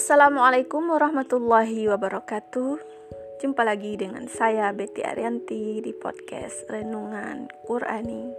[0.00, 2.80] Assalamualaikum warahmatullahi wabarakatuh.
[3.44, 8.32] Jumpa lagi dengan saya Betty Arianti di podcast Renungan Qurani.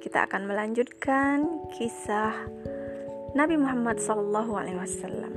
[0.00, 2.48] Kita akan melanjutkan kisah
[3.36, 5.36] Nabi Muhammad SAW.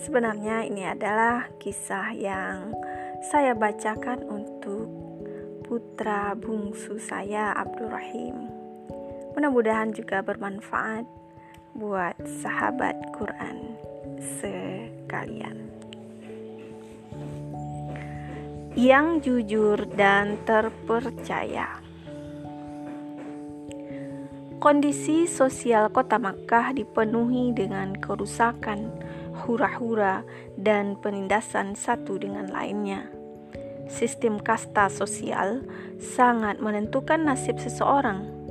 [0.00, 2.72] Sebenarnya ini adalah kisah yang
[3.28, 4.88] saya bacakan untuk
[5.68, 8.51] putra bungsu saya Abdurrahim.
[9.32, 11.08] Mudah-mudahan juga bermanfaat
[11.72, 13.80] buat sahabat Quran
[14.20, 15.72] sekalian.
[18.76, 21.80] Yang jujur dan terpercaya.
[24.60, 28.92] Kondisi sosial kota Makkah dipenuhi dengan kerusakan,
[29.42, 30.22] hura-hura,
[30.60, 33.08] dan penindasan satu dengan lainnya.
[33.88, 35.64] Sistem kasta sosial
[35.98, 38.41] sangat menentukan nasib seseorang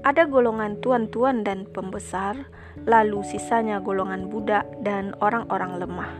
[0.00, 2.48] ada golongan tuan-tuan dan pembesar,
[2.88, 6.12] lalu sisanya golongan budak dan orang-orang lemah.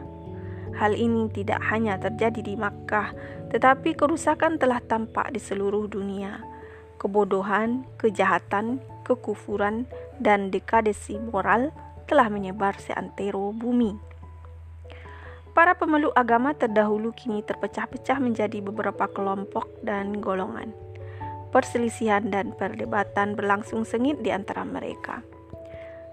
[0.76, 3.16] Hal ini tidak hanya terjadi di Makkah,
[3.48, 6.44] tetapi kerusakan telah tampak di seluruh dunia.
[7.00, 9.88] Kebodohan, kejahatan, kekufuran,
[10.20, 11.72] dan dekadesi moral
[12.04, 13.96] telah menyebar seantero bumi.
[15.56, 20.89] Para pemeluk agama terdahulu kini terpecah-pecah menjadi beberapa kelompok dan golongan
[21.50, 25.22] perselisihan dan perdebatan berlangsung sengit di antara mereka.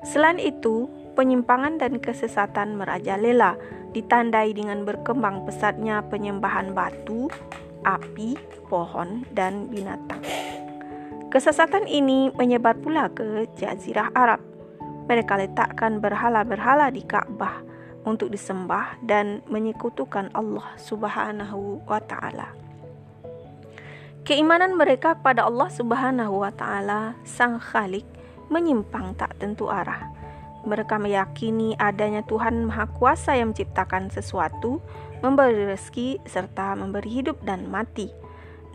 [0.05, 0.85] Selain itu,
[1.17, 3.57] penyimpangan dan kesesatan merajalela
[3.97, 7.25] ditandai dengan berkembang pesatnya penyembahan batu,
[7.81, 8.37] api,
[8.69, 10.21] pohon, dan binatang.
[11.33, 14.39] Kesesatan ini menyebar pula ke Jazirah Arab.
[15.09, 17.63] Mereka letakkan berhala-berhala di Ka'bah
[18.07, 22.66] untuk disembah dan menyekutukan Allah Subhanahu wa taala.
[24.27, 28.03] Keimanan mereka kepada Allah Subhanahu wa taala, Sang Khalik,
[28.51, 30.03] menyimpang tak tentu arah.
[30.67, 34.83] Mereka meyakini adanya Tuhan Maha Kuasa yang menciptakan sesuatu,
[35.23, 38.11] memberi rezeki serta memberi hidup dan mati.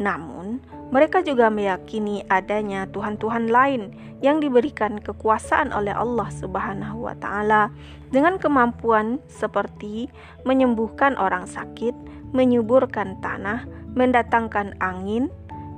[0.00, 3.92] Namun, mereka juga meyakini adanya Tuhan-Tuhan lain
[4.24, 7.68] yang diberikan kekuasaan oleh Allah Subhanahu wa taala
[8.08, 10.08] dengan kemampuan seperti
[10.48, 11.92] menyembuhkan orang sakit,
[12.32, 15.28] menyuburkan tanah, mendatangkan angin,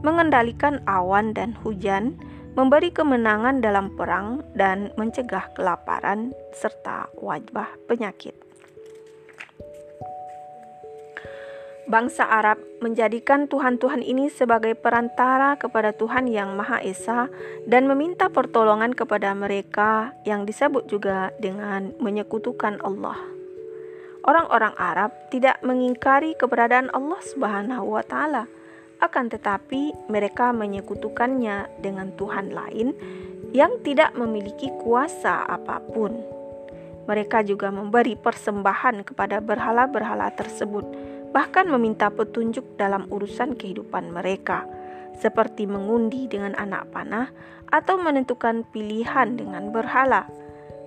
[0.05, 2.15] mengendalikan awan dan hujan,
[2.55, 8.37] memberi kemenangan dalam perang, dan mencegah kelaparan serta wabah penyakit.
[11.85, 17.29] Bangsa Arab menjadikan Tuhan-Tuhan ini sebagai perantara kepada Tuhan yang Maha Esa
[17.69, 23.21] dan meminta pertolongan kepada mereka yang disebut juga dengan menyekutukan Allah.
[24.25, 28.49] Orang-orang Arab tidak mengingkari keberadaan Allah Subhanahu wa taala
[29.03, 32.95] akan tetapi mereka menyekutukannya dengan Tuhan lain
[33.55, 36.15] yang tidak memiliki kuasa apa pun.
[37.05, 40.83] Mereka juga memberi persembahan kepada berhala-berhala tersebut,
[41.31, 44.65] bahkan meminta petunjuk dalam urusan kehidupan mereka,
[45.21, 47.29] seperti mengundi dengan anak panah
[47.71, 50.27] atau menentukan pilihan dengan berhala.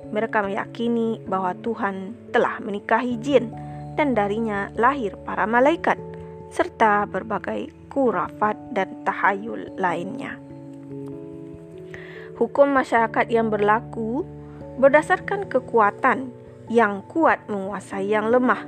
[0.09, 3.53] Mereka meyakini bahwa Tuhan telah menikahi jin
[3.93, 5.99] dan darinya lahir para malaikat
[6.49, 10.37] serta berbagai kurafat dan tahayul lainnya.
[12.37, 14.21] Hukum masyarakat yang berlaku
[14.77, 16.29] berdasarkan kekuatan
[16.69, 18.61] yang kuat menguasai yang lemah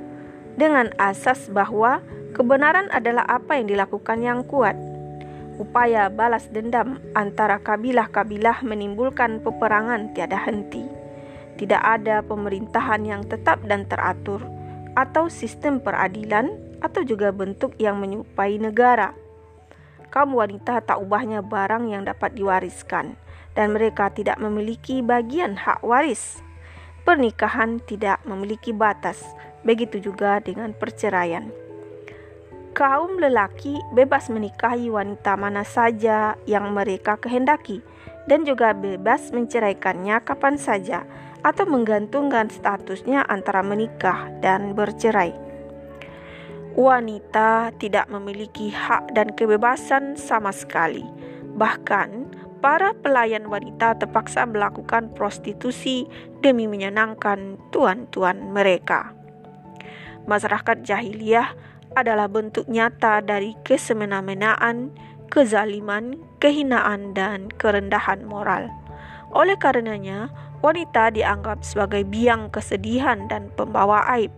[0.58, 2.02] dengan asas bahwa
[2.34, 4.74] kebenaran adalah apa yang dilakukan yang kuat.
[5.62, 10.82] Upaya balas dendam antara kabilah-kabilah menimbulkan peperangan tiada henti.
[11.54, 14.42] Tidak ada pemerintahan yang tetap dan teratur
[14.98, 16.50] atau sistem peradilan
[16.82, 19.19] atau juga bentuk yang menyerupai negara.
[20.10, 23.14] Kaum wanita tak ubahnya barang yang dapat diwariskan
[23.54, 26.42] dan mereka tidak memiliki bagian hak waris.
[27.06, 29.22] Pernikahan tidak memiliki batas,
[29.62, 31.50] begitu juga dengan perceraian.
[32.74, 37.82] Kaum lelaki bebas menikahi wanita mana saja yang mereka kehendaki
[38.30, 41.02] dan juga bebas menceraikannya kapan saja
[41.42, 45.49] atau menggantungkan statusnya antara menikah dan bercerai
[46.78, 51.02] wanita tidak memiliki hak dan kebebasan sama sekali.
[51.58, 52.30] Bahkan,
[52.60, 56.06] para pelayan wanita terpaksa melakukan prostitusi
[56.44, 59.16] demi menyenangkan tuan-tuan mereka.
[60.28, 61.56] Masyarakat jahiliyah
[61.98, 64.94] adalah bentuk nyata dari kesemena-menaan,
[65.32, 68.70] kezaliman, kehinaan, dan kerendahan moral.
[69.34, 70.30] Oleh karenanya,
[70.62, 74.30] wanita dianggap sebagai biang kesedihan dan pembawa aib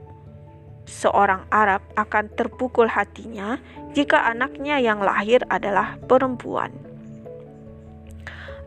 [0.93, 3.57] seorang Arab akan terpukul hatinya
[3.97, 6.69] jika anaknya yang lahir adalah perempuan.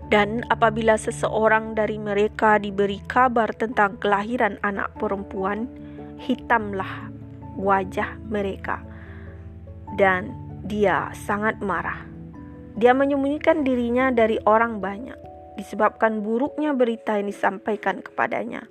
[0.09, 5.65] Dan apabila seseorang dari mereka diberi kabar tentang kelahiran anak perempuan,
[6.21, 7.09] hitamlah
[7.57, 8.85] wajah mereka,
[9.97, 10.29] dan
[10.65, 12.05] dia sangat marah.
[12.77, 15.17] Dia menyembunyikan dirinya dari orang banyak,
[15.57, 18.69] disebabkan buruknya berita yang disampaikan kepadanya.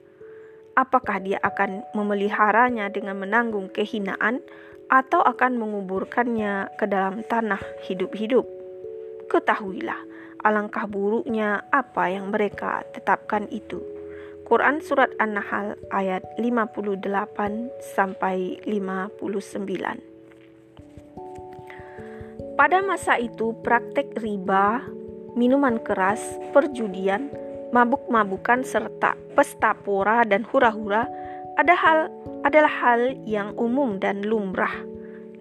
[0.74, 4.42] Apakah dia akan memeliharanya dengan menanggung kehinaan,
[4.90, 8.44] atau akan menguburkannya ke dalam tanah hidup-hidup?
[9.30, 9.98] Ketahuilah
[10.44, 13.80] alangkah buruknya apa yang mereka tetapkan itu.
[14.44, 17.00] Quran Surat An-Nahl ayat 58
[17.96, 19.16] sampai 59.
[22.54, 24.84] Pada masa itu praktek riba,
[25.32, 26.20] minuman keras,
[26.52, 27.32] perjudian,
[27.74, 31.10] mabuk-mabukan serta pesta pora dan hura-hura
[31.58, 32.06] ada hal
[32.46, 34.78] adalah hal yang umum dan lumrah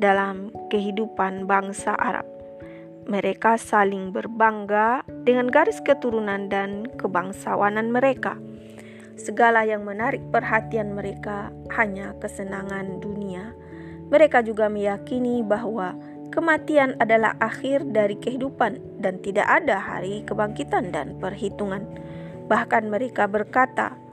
[0.01, 2.25] dalam kehidupan bangsa Arab
[3.03, 8.39] mereka saling berbangga dengan garis keturunan dan kebangsawanan mereka.
[9.19, 13.53] Segala yang menarik perhatian mereka hanya kesenangan dunia.
[14.09, 15.93] Mereka juga meyakini bahwa
[16.31, 21.83] kematian adalah akhir dari kehidupan dan tidak ada hari kebangkitan dan perhitungan.
[22.47, 24.03] Bahkan mereka berkata,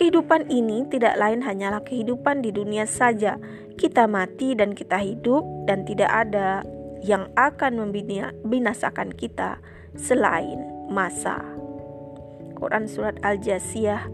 [0.00, 3.36] Kehidupan ini tidak lain hanyalah kehidupan di dunia saja.
[3.76, 6.64] Kita mati dan kita hidup, dan tidak ada
[7.04, 9.60] yang akan membinasakan kita
[9.98, 11.40] selain masa.
[12.56, 14.04] Quran Surat Al-Jasiyah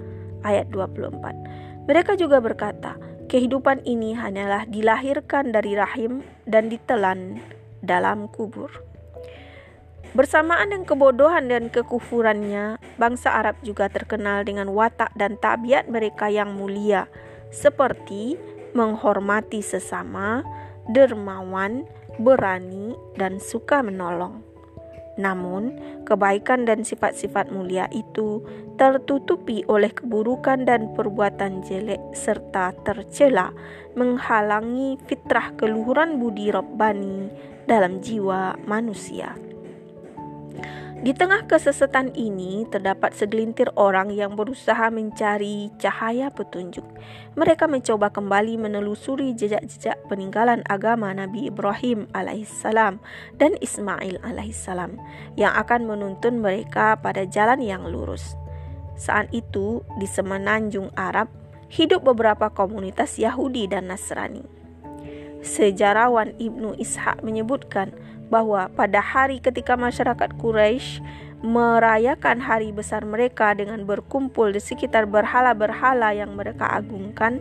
[0.47, 2.95] ayat 24 Mereka juga berkata,
[3.27, 7.43] kehidupan ini hanyalah dilahirkan dari rahim dan ditelan
[7.83, 8.71] dalam kubur.
[10.17, 16.57] Bersamaan dengan kebodohan dan kekufurannya, bangsa Arab juga terkenal dengan watak dan tabiat mereka yang
[16.57, 17.05] mulia,
[17.53, 18.41] seperti
[18.73, 20.41] menghormati sesama,
[20.89, 21.85] dermawan,
[22.17, 24.41] berani, dan suka menolong.
[25.21, 25.77] Namun,
[26.09, 28.41] kebaikan dan sifat-sifat mulia itu
[28.81, 33.53] tertutupi oleh keburukan dan perbuatan jelek serta tercela
[33.93, 37.29] menghalangi fitrah keluhuran budi robbani
[37.69, 39.46] dalam jiwa manusia.
[40.97, 46.89] Di tengah kesesatan ini, terdapat segelintir orang yang berusaha mencari cahaya petunjuk.
[47.37, 52.97] Mereka mencoba kembali menelusuri jejak-jejak peninggalan agama Nabi Ibrahim alaihissalam
[53.37, 54.97] dan Ismail alaihissalam
[55.37, 58.33] yang akan menuntun mereka pada jalan yang lurus.
[58.97, 61.29] Saat itu, di semenanjung Arab,
[61.69, 64.49] hidup beberapa komunitas Yahudi dan Nasrani.
[65.45, 67.93] Sejarawan Ibnu Ishaq menyebutkan
[68.29, 71.03] bahwa pada hari ketika masyarakat Quraisy
[71.45, 77.39] merayakan hari besar mereka dengan berkumpul di sekitar berhala-berhala yang mereka agungkan,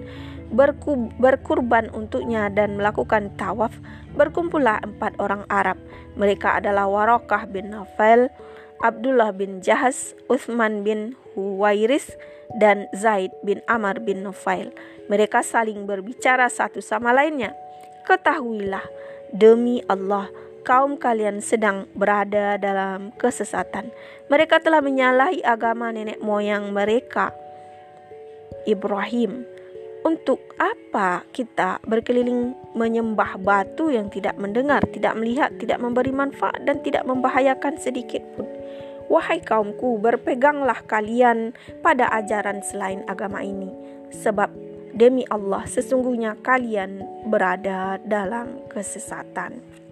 [1.18, 3.74] berkurban untuknya dan melakukan tawaf,
[4.14, 5.80] berkumpullah empat orang Arab.
[6.20, 8.30] Mereka adalah Warokah bin Nafail,
[8.84, 12.14] Abdullah bin Jahas, Uthman bin Huwairis,
[12.62, 14.70] dan Zaid bin Amr bin Nufail.
[15.10, 17.58] Mereka saling berbicara satu sama lainnya.
[18.06, 18.86] Ketahuilah,
[19.34, 20.30] demi Allah,
[20.65, 23.94] kaum kalian sedang berada dalam kesesatan.
[24.33, 27.29] Mereka telah menyalahi agama nenek moyang mereka,
[28.65, 29.45] Ibrahim.
[30.06, 36.81] Untuk apa kita berkeliling menyembah batu yang tidak mendengar, tidak melihat, tidak memberi manfaat, dan
[36.86, 38.45] tidak membahayakan sedikit pun?
[39.10, 41.53] Wahai kaumku, berpeganglah kalian
[41.86, 43.69] pada ajaran selain agama ini,
[44.13, 44.50] sebab
[44.93, 49.85] demi Allah, sesungguhnya kalian berada dalam kesesatan.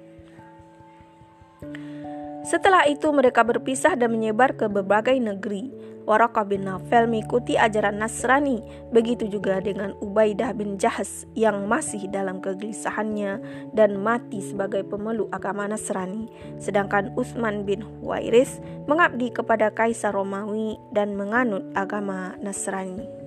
[2.44, 5.72] Setelah itu mereka berpisah dan menyebar ke berbagai negeri.
[6.04, 8.60] Waraka bin Nafel mengikuti ajaran Nasrani,
[8.92, 13.40] begitu juga dengan Ubaidah bin Jahas yang masih dalam kegelisahannya
[13.72, 16.28] dan mati sebagai pemeluk agama Nasrani.
[16.60, 18.60] Sedangkan Utsman bin Huwairis
[18.92, 23.23] mengabdi kepada Kaisar Romawi dan menganut agama Nasrani.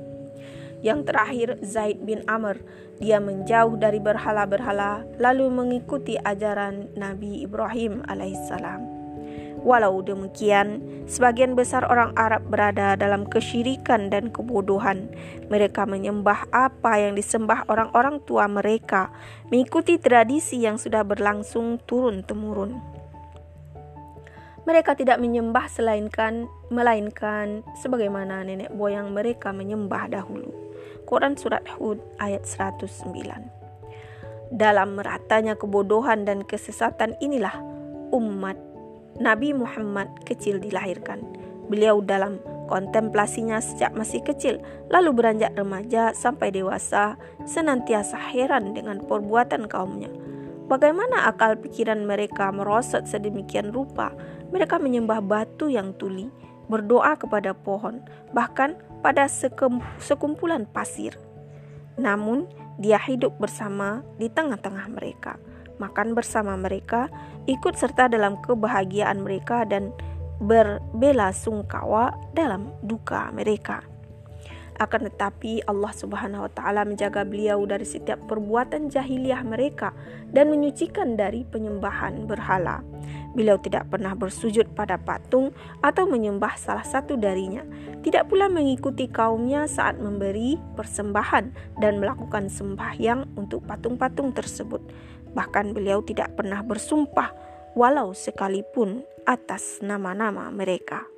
[0.84, 2.60] Yang terakhir Zaid bin Amr,
[3.00, 8.96] dia menjauh dari berhala-berhala lalu mengikuti ajaran Nabi Ibrahim alaihissalam.
[9.66, 10.78] Walau demikian,
[11.10, 15.10] sebagian besar orang Arab berada dalam kesyirikan dan kebodohan.
[15.50, 19.10] Mereka menyembah apa yang disembah orang-orang tua mereka,
[19.50, 22.95] mengikuti tradisi yang sudah berlangsung turun-temurun.
[24.66, 30.50] Mereka tidak menyembah selainkan melainkan sebagaimana nenek moyang mereka menyembah dahulu.
[31.06, 32.90] Quran surat Hud ayat 109.
[34.50, 37.54] Dalam meratanya kebodohan dan kesesatan inilah
[38.10, 38.58] umat
[39.22, 41.22] Nabi Muhammad kecil dilahirkan.
[41.70, 44.58] Beliau dalam kontemplasinya sejak masih kecil,
[44.90, 47.14] lalu beranjak remaja sampai dewasa,
[47.46, 50.10] senantiasa heran dengan perbuatan kaumnya.
[50.66, 54.10] Bagaimana akal pikiran mereka merosot sedemikian rupa
[54.50, 56.30] mereka menyembah batu yang tuli,
[56.66, 58.02] berdoa kepada pohon,
[58.34, 59.30] bahkan pada
[60.02, 61.14] sekumpulan pasir.
[61.96, 65.40] Namun, dia hidup bersama di tengah-tengah mereka,
[65.80, 67.08] makan bersama mereka,
[67.48, 69.94] ikut serta dalam kebahagiaan mereka, dan
[70.42, 73.80] berbela sungkawa dalam duka mereka.
[74.76, 79.96] Akan tetapi Allah Subhanahu wa taala menjaga beliau dari setiap perbuatan jahiliyah mereka
[80.28, 82.84] dan menyucikan dari penyembahan berhala.
[83.32, 87.64] Beliau tidak pernah bersujud pada patung atau menyembah salah satu darinya.
[88.04, 94.80] Tidak pula mengikuti kaumnya saat memberi persembahan dan melakukan sembahyang untuk patung-patung tersebut.
[95.32, 97.32] Bahkan beliau tidak pernah bersumpah
[97.76, 101.15] walau sekalipun atas nama-nama mereka.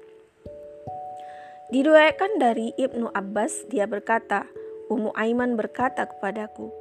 [1.69, 4.49] Diriwayatkan dari Ibnu Abbas, dia berkata,
[4.89, 6.73] Ummu Aiman berkata kepadaku,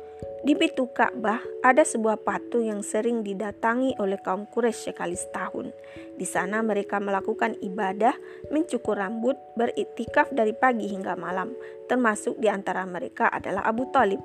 [0.47, 5.75] di pintu Ka'bah ada sebuah patung yang sering didatangi oleh kaum Quraisy sekali setahun.
[6.15, 8.15] Di sana mereka melakukan ibadah,
[8.47, 11.51] mencukur rambut, beriktikaf dari pagi hingga malam.
[11.91, 14.23] Termasuk di antara mereka adalah Abu Talib.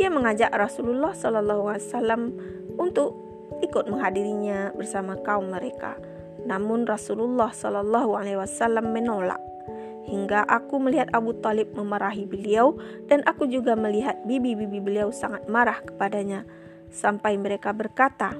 [0.00, 2.32] Dia mengajak Rasulullah Wasallam
[2.80, 3.12] untuk
[3.60, 6.00] ikut menghadirinya bersama kaum mereka.
[6.48, 9.47] Namun Rasulullah Wasallam menolak
[10.08, 12.80] hingga aku melihat Abu Talib memarahi beliau
[13.12, 16.48] dan aku juga melihat bibi-bibi beliau sangat marah kepadanya
[16.88, 18.32] sampai mereka berkata,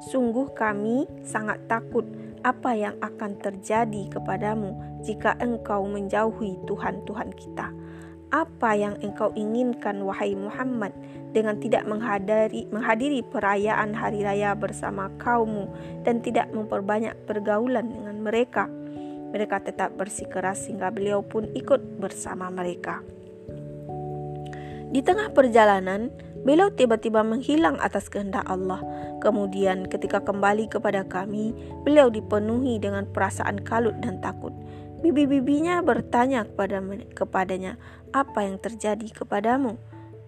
[0.00, 2.08] Sungguh kami sangat takut
[2.40, 4.72] apa yang akan terjadi kepadamu
[5.04, 7.68] jika engkau menjauhi Tuhan-Tuhan kita.
[8.30, 10.94] Apa yang engkau inginkan wahai Muhammad
[11.36, 15.68] dengan tidak menghadiri, menghadiri perayaan hari raya bersama kaummu
[16.06, 18.79] dan tidak memperbanyak pergaulan dengan mereka?'
[19.30, 23.02] Mereka tetap bersikeras sehingga beliau pun ikut bersama mereka.
[24.90, 26.10] Di tengah perjalanan,
[26.42, 28.82] beliau tiba-tiba menghilang atas kehendak Allah.
[29.22, 31.54] Kemudian ketika kembali kepada kami,
[31.86, 34.50] beliau dipenuhi dengan perasaan kalut dan takut.
[35.00, 36.82] Bibi-bibinya bertanya kepada
[37.14, 37.78] kepadanya,
[38.10, 39.78] "Apa yang terjadi kepadamu?"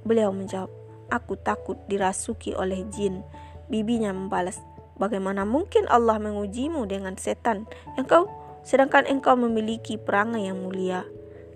[0.07, 0.71] Beliau menjawab,
[1.11, 3.27] "Aku takut dirasuki oleh jin."
[3.67, 4.63] Bibinya membalas,
[4.97, 7.67] "Bagaimana mungkin Allah mengujimu dengan setan
[7.99, 8.31] yang kau
[8.63, 11.07] sedangkan engkau memiliki perangai yang mulia.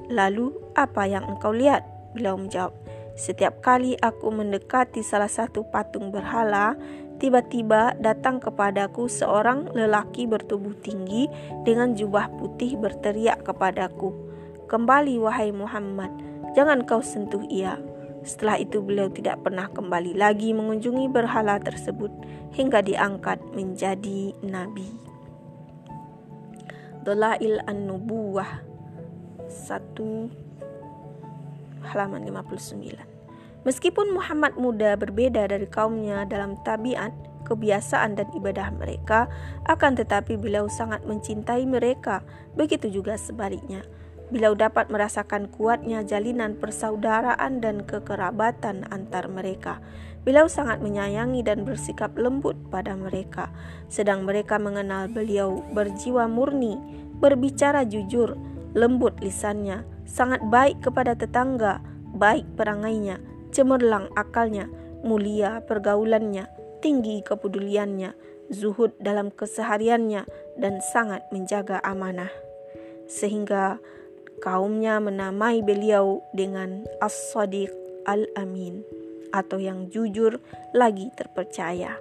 [0.07, 1.83] Lalu, apa yang engkau lihat?
[2.15, 2.73] Beliau menjawab,
[3.17, 6.77] setiap kali aku mendekati salah satu patung berhala,
[7.17, 11.27] tiba-tiba datang kepadaku seorang lelaki bertubuh tinggi
[11.65, 14.13] dengan jubah putih berteriak kepadaku,
[14.67, 16.11] Kembali wahai Muhammad,
[16.59, 17.79] jangan kau sentuh ia.
[18.27, 22.11] Setelah itu beliau tidak pernah kembali lagi mengunjungi berhala tersebut
[22.51, 25.06] hingga diangkat menjadi nabi.
[27.07, 28.67] Dalail An-Nubuwah
[29.47, 37.15] 1 halaman 59 Meskipun Muhammad muda berbeda dari kaumnya dalam tabiat,
[37.47, 39.31] kebiasaan dan ibadah mereka,
[39.71, 42.27] akan tetapi beliau sangat mencintai mereka.
[42.59, 43.87] Begitu juga sebaliknya.
[44.27, 49.79] Beliau dapat merasakan kuatnya jalinan persaudaraan dan kekerabatan antar mereka.
[50.27, 53.55] Beliau sangat menyayangi dan bersikap lembut pada mereka,
[53.87, 56.75] sedang mereka mengenal beliau berjiwa murni,
[57.23, 58.35] berbicara jujur,
[58.75, 61.79] lembut lisannya, sangat baik kepada tetangga,
[62.19, 63.23] baik perangainya,
[63.55, 64.67] cemerlang akalnya,
[65.07, 66.51] mulia pergaulannya,
[66.83, 68.19] tinggi kepeduliannya,
[68.51, 70.27] zuhud dalam kesehariannya,
[70.59, 72.35] dan sangat menjaga amanah.
[73.07, 73.79] Sehingga
[74.41, 77.73] kaumnya menamai beliau dengan As-Sadiq
[78.07, 78.85] Al-Amin
[79.35, 80.39] atau yang jujur
[80.73, 81.99] lagi terpercaya.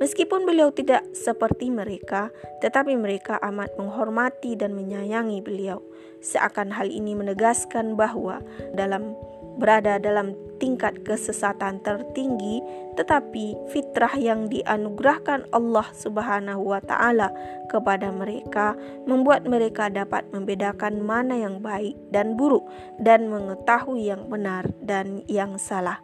[0.00, 2.32] Meskipun beliau tidak seperti mereka,
[2.64, 5.78] tetapi mereka amat menghormati dan menyayangi beliau.
[6.24, 8.42] Seakan hal ini menegaskan bahwa
[8.74, 9.14] dalam
[9.56, 10.32] berada dalam
[10.62, 12.62] tingkat kesesatan tertinggi,
[12.94, 17.34] tetapi fitrah yang dianugerahkan Allah Subhanahu wa taala
[17.66, 22.62] kepada mereka membuat mereka dapat membedakan mana yang baik dan buruk
[23.02, 25.98] dan mengetahui yang benar dan yang salah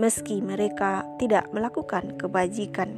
[0.00, 2.96] meski mereka tidak melakukan kebajikan.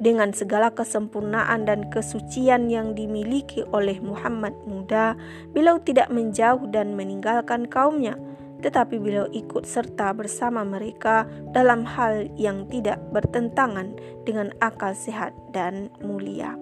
[0.00, 5.12] Dengan segala kesempurnaan dan kesucian yang dimiliki oleh Muhammad muda,
[5.52, 8.16] beliau tidak menjauh dan meninggalkan kaumnya,
[8.60, 13.96] tetapi beliau ikut serta bersama mereka dalam hal yang tidak bertentangan
[14.28, 16.54] dengan akal sehat dan mulia.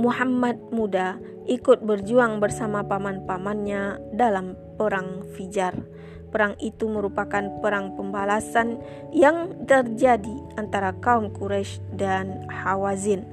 [0.00, 5.76] Muhammad muda ikut berjuang bersama paman-pamannya dalam perang Fijar
[6.30, 8.78] Perang itu merupakan perang pembalasan
[9.10, 13.26] yang terjadi antara kaum Quraisy dan Hawazin.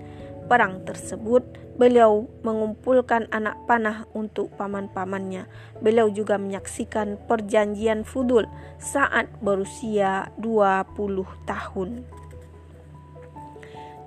[0.48, 1.44] Perang tersebut,
[1.76, 5.44] beliau mengumpulkan anak panah untuk paman-pamannya.
[5.84, 8.48] Beliau juga menyaksikan perjanjian Fudul
[8.80, 10.96] saat berusia 20
[11.44, 12.08] tahun.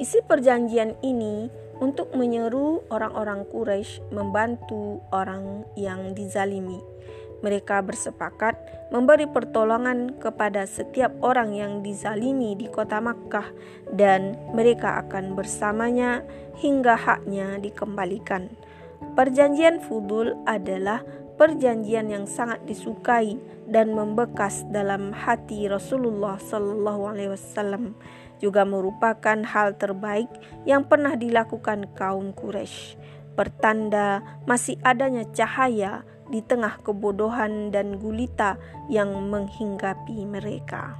[0.01, 6.81] Isi perjanjian ini untuk menyeru orang-orang Quraisy membantu orang yang dizalimi.
[7.45, 8.57] Mereka bersepakat
[8.91, 13.47] memberi pertolongan kepada setiap orang yang dizalimi di kota Makkah
[13.95, 16.27] dan mereka akan bersamanya
[16.59, 18.51] hingga haknya dikembalikan.
[19.15, 21.01] Perjanjian Fudul adalah
[21.41, 27.97] perjanjian yang sangat disukai dan membekas dalam hati Rasulullah Sallallahu Alaihi Wasallam
[28.43, 30.29] juga merupakan hal terbaik
[30.69, 32.97] yang pernah dilakukan kaum Quraisy,
[33.37, 38.57] pertanda masih adanya cahaya di tengah kebodohan dan gulita
[38.87, 40.97] yang menghinggapi mereka.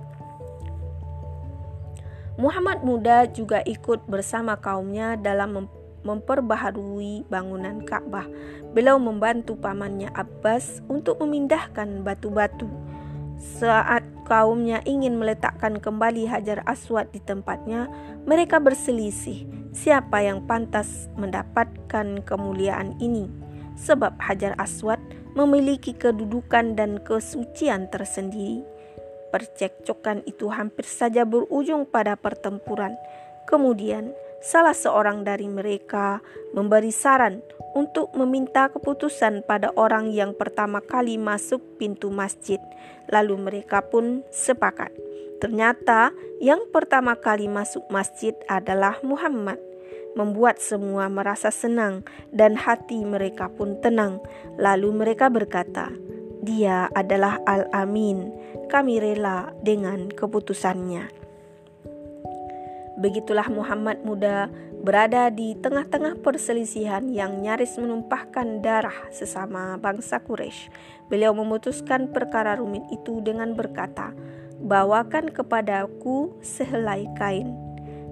[2.41, 5.69] Muhammad Muda juga ikut bersama kaumnya dalam
[6.01, 8.25] memperbaharui bangunan Ka'bah.
[8.73, 12.71] Beliau membantu pamannya Abbas untuk memindahkan batu-batu.
[13.37, 17.89] Saat kaumnya ingin meletakkan kembali Hajar Aswad di tempatnya,
[18.25, 19.45] mereka berselisih
[19.77, 23.29] siapa yang pantas mendapatkan kemuliaan ini.
[23.81, 25.01] Sebab Hajar Aswad
[25.35, 28.65] memiliki kedudukan dan kesucian tersendiri.
[29.31, 32.99] Percekcokan itu hampir saja berujung pada pertempuran.
[33.47, 34.11] Kemudian,
[34.43, 36.19] salah seorang dari mereka
[36.51, 37.39] memberi saran
[37.79, 42.59] untuk meminta keputusan pada orang yang pertama kali masuk pintu masjid.
[43.07, 44.91] Lalu mereka pun sepakat.
[45.39, 46.11] Ternyata
[46.43, 49.70] yang pertama kali masuk masjid adalah Muhammad
[50.19, 52.03] membuat semua merasa senang
[52.35, 54.19] dan hati mereka pun tenang.
[54.59, 55.91] Lalu mereka berkata,
[56.43, 58.31] "Dia adalah Al-Amin.
[58.67, 61.21] Kami rela dengan keputusannya."
[63.01, 70.69] Begitulah Muhammad muda berada di tengah-tengah perselisihan yang nyaris menumpahkan darah sesama bangsa Quraisy.
[71.09, 74.13] Beliau memutuskan perkara rumit itu dengan berkata,
[74.61, 77.70] "Bawakan kepadaku sehelai kain."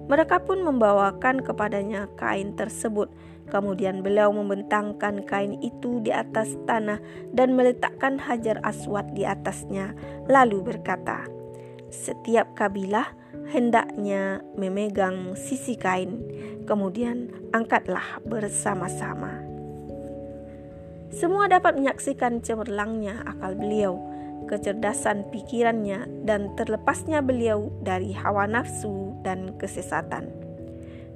[0.09, 3.13] Mereka pun membawakan kepadanya kain tersebut.
[3.49, 7.01] Kemudian beliau membentangkan kain itu di atas tanah
[7.33, 9.93] dan meletakkan hajar aswad di atasnya,
[10.29, 11.25] lalu berkata,
[11.89, 13.09] "Setiap kabilah
[13.49, 16.21] hendaknya memegang sisi kain,
[16.69, 19.41] kemudian angkatlah bersama-sama."
[21.09, 23.97] Semua dapat menyaksikan cemerlangnya akal beliau
[24.49, 30.33] kecerdasan pikirannya, dan terlepasnya beliau dari hawa nafsu dan kesesatan.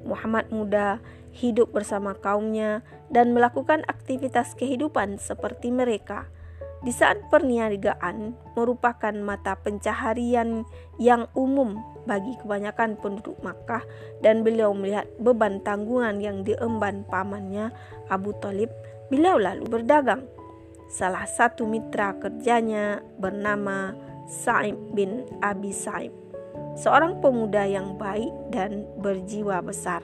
[0.06, 1.02] Muhammad muda
[1.34, 6.30] hidup bersama kaumnya dan melakukan aktivitas kehidupan seperti mereka.
[6.84, 10.68] Di saat perniagaan merupakan mata pencaharian
[11.00, 13.82] yang umum bagi kebanyakan penduduk Makkah
[14.20, 17.72] dan beliau melihat beban tanggungan yang diemban pamannya
[18.12, 18.68] Abu Talib,
[19.08, 20.28] beliau lalu berdagang
[20.94, 23.98] Salah satu mitra kerjanya bernama
[24.30, 26.14] Sa'ib bin Abi Sa'ib,
[26.78, 30.02] seorang pemuda yang baik dan berjiwa besar.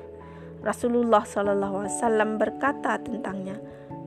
[0.59, 3.57] Rasulullah SAW berkata tentangnya,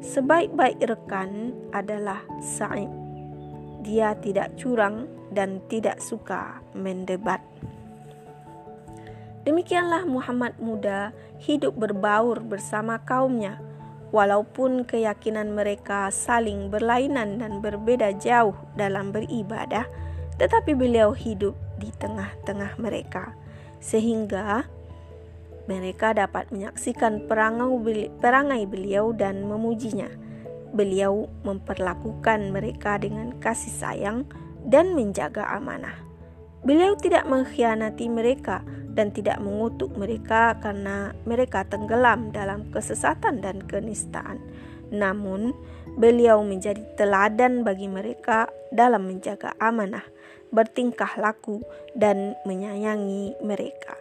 [0.05, 2.91] sebaik-baik rekan adalah Sa'ib.
[3.83, 7.41] Dia tidak curang dan tidak suka mendebat.
[9.43, 11.11] Demikianlah Muhammad muda
[11.43, 13.59] hidup berbaur bersama kaumnya
[14.13, 19.89] Walaupun keyakinan mereka saling berlainan dan berbeda jauh dalam beribadah,
[20.37, 23.35] tetapi beliau hidup di tengah-tengah mereka,
[23.83, 24.63] sehingga
[25.67, 30.11] mereka dapat menyaksikan perangai beliau dan memujinya.
[30.73, 34.19] Beliau memperlakukan mereka dengan kasih sayang
[34.65, 35.95] dan menjaga amanah.
[36.63, 38.63] Beliau tidak mengkhianati mereka
[38.95, 44.39] dan tidak mengutuk mereka karena mereka tenggelam dalam kesesatan dan kenistaan.
[44.93, 45.57] Namun,
[45.97, 50.05] beliau menjadi teladan bagi mereka dalam menjaga amanah,
[50.53, 51.61] bertingkah laku,
[51.93, 53.97] dan menyayangi mereka.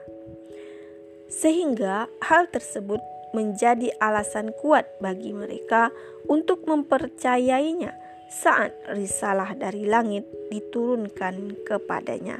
[1.31, 2.99] Sehingga hal tersebut
[3.31, 5.91] menjadi alasan kuat bagi mereka
[6.27, 7.95] untuk mempercayainya
[8.31, 12.39] saat risalah dari langit diturunkan kepadanya.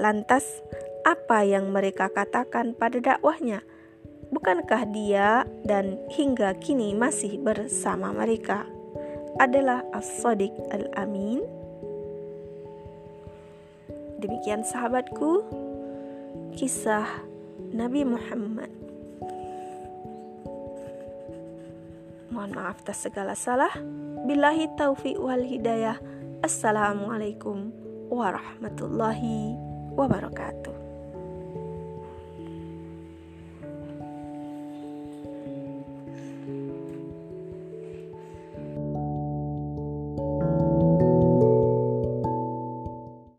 [0.00, 0.44] Lantas,
[1.04, 3.64] apa yang mereka katakan pada dakwahnya.
[4.30, 8.62] Bukankah dia dan hingga kini masih bersama mereka
[9.42, 11.42] adalah As-Sadiq Al-Amin?
[14.22, 15.42] Demikian sahabatku,
[16.54, 17.08] kisah
[17.74, 18.70] Nabi Muhammad.
[22.30, 23.74] Mohon maaf atas segala salah.
[24.30, 25.98] Billahi taufiq wal hidayah.
[26.46, 27.74] Assalamualaikum
[28.06, 29.58] warahmatullahi
[29.98, 30.79] wabarakatuh.